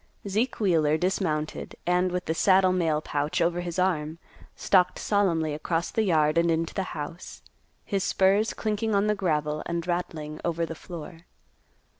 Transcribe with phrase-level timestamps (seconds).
[0.27, 4.17] Zeke Wheeler dismounted, and, with the saddle mail pouch over his arm,
[4.55, 7.43] stalked solemnly across the yard and into the house,
[7.85, 11.27] his spurs clinking on the gravel and rattling over the floor.